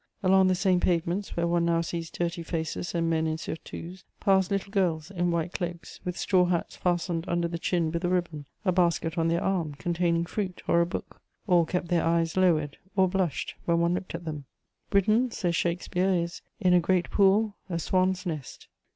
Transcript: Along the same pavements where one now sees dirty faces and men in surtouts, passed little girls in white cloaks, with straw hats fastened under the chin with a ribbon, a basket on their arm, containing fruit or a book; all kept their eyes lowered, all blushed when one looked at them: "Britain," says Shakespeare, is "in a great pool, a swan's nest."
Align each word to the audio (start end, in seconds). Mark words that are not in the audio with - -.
Along 0.23 0.47
the 0.47 0.55
same 0.55 0.79
pavements 0.79 1.37
where 1.37 1.45
one 1.45 1.65
now 1.65 1.81
sees 1.81 2.09
dirty 2.09 2.41
faces 2.41 2.95
and 2.95 3.07
men 3.07 3.27
in 3.27 3.37
surtouts, 3.37 4.03
passed 4.19 4.49
little 4.49 4.71
girls 4.71 5.11
in 5.11 5.29
white 5.29 5.53
cloaks, 5.53 5.99
with 6.03 6.17
straw 6.17 6.45
hats 6.45 6.75
fastened 6.75 7.25
under 7.27 7.47
the 7.47 7.59
chin 7.59 7.91
with 7.91 8.03
a 8.03 8.09
ribbon, 8.09 8.47
a 8.65 8.71
basket 8.71 9.15
on 9.19 9.27
their 9.27 9.43
arm, 9.43 9.75
containing 9.75 10.25
fruit 10.25 10.63
or 10.67 10.81
a 10.81 10.87
book; 10.87 11.21
all 11.45 11.65
kept 11.65 11.89
their 11.89 12.03
eyes 12.03 12.35
lowered, 12.35 12.77
all 12.95 13.05
blushed 13.09 13.53
when 13.65 13.79
one 13.79 13.93
looked 13.93 14.15
at 14.15 14.25
them: 14.25 14.45
"Britain," 14.89 15.29
says 15.29 15.55
Shakespeare, 15.55 16.09
is 16.15 16.41
"in 16.59 16.73
a 16.73 16.79
great 16.79 17.11
pool, 17.11 17.57
a 17.69 17.77
swan's 17.77 18.25
nest." 18.25 18.69